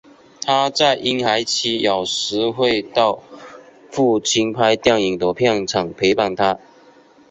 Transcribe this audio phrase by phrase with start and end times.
[0.43, 3.21] 她在婴孩期有时会到
[3.91, 6.57] 父亲拍电影的片场陪伴他。